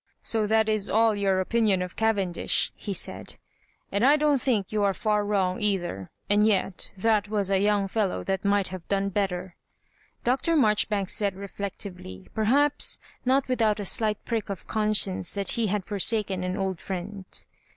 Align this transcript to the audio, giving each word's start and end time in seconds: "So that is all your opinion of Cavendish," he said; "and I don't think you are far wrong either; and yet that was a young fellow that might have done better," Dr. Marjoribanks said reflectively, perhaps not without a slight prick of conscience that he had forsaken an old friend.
"So 0.33 0.47
that 0.47 0.67
is 0.67 0.89
all 0.89 1.13
your 1.15 1.39
opinion 1.39 1.83
of 1.83 1.95
Cavendish," 1.95 2.71
he 2.75 2.91
said; 2.91 3.35
"and 3.91 4.03
I 4.03 4.15
don't 4.15 4.41
think 4.41 4.71
you 4.71 4.81
are 4.83 4.95
far 4.95 5.23
wrong 5.23 5.61
either; 5.61 6.09
and 6.27 6.43
yet 6.47 6.91
that 6.97 7.29
was 7.29 7.51
a 7.51 7.59
young 7.59 7.87
fellow 7.87 8.23
that 8.23 8.43
might 8.43 8.69
have 8.69 8.87
done 8.87 9.09
better," 9.09 9.55
Dr. 10.23 10.55
Marjoribanks 10.55 11.13
said 11.13 11.35
reflectively, 11.35 12.29
perhaps 12.33 12.99
not 13.25 13.47
without 13.47 13.79
a 13.79 13.85
slight 13.85 14.17
prick 14.25 14.49
of 14.49 14.65
conscience 14.65 15.35
that 15.35 15.51
he 15.51 15.67
had 15.67 15.85
forsaken 15.85 16.43
an 16.43 16.57
old 16.57 16.81
friend. 16.81 17.25